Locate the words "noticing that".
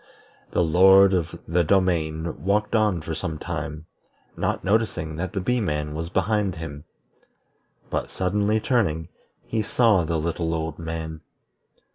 4.63-5.33